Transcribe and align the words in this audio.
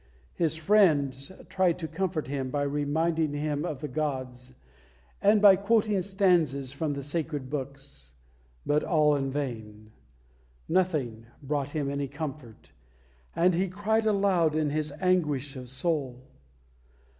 His 0.33 0.55
friends 0.55 1.31
tried 1.47 1.77
to 1.77 1.87
comfort 1.87 2.27
him 2.27 2.49
by 2.49 2.63
reminding 2.63 3.35
him 3.35 3.63
of 3.63 3.81
the 3.81 3.87
gods, 3.87 4.51
and 5.21 5.39
by 5.39 5.55
quoting 5.55 6.01
stanzas 6.01 6.71
from 6.73 6.93
the 6.93 7.03
sacred 7.03 7.51
books; 7.51 8.15
but 8.65 8.83
all 8.83 9.15
in 9.15 9.29
vain. 9.29 9.91
Nothing 10.67 11.27
brought 11.43 11.75
him 11.75 11.87
any 11.87 12.07
comfort, 12.07 12.71
and 13.35 13.53
he 13.53 13.67
cried 13.67 14.07
aloud 14.07 14.55
in 14.55 14.71
his 14.71 14.91
anguish 15.01 15.55
of 15.55 15.69
soul. 15.69 16.23